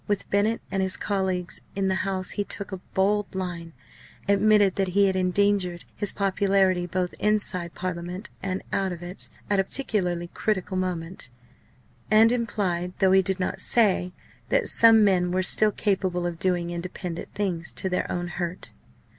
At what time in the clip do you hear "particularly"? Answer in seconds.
9.63-10.25